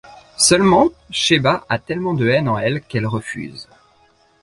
[0.39, 3.67] Seulement, Sheiba a tellement de haine en elle qu'elle refuse.